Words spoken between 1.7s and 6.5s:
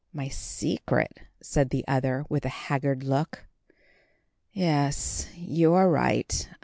other, with a haggard look. "Yes, you are right.